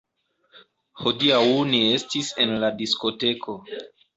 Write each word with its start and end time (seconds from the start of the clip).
Hodiaŭ 1.01 1.43
ni 1.73 1.83
estis 1.99 2.33
en 2.47 2.57
la 2.65 2.73
diskoteko 2.81 3.61